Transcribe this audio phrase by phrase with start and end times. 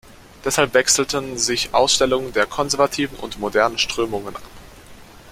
[0.43, 4.41] Deshalb wechselten sich Ausstellungen der konservativen und modernen Strömungen ab.